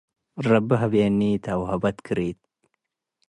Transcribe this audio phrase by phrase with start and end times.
[0.47, 2.39] ረቢ ሀቤኒታ ወሀበት-ክሪት